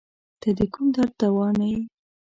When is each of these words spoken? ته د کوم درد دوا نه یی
ته 0.41 0.49
د 0.57 0.59
کوم 0.73 0.87
درد 0.95 1.13
دوا 1.21 1.47
نه 1.59 1.65
یی 1.71 1.81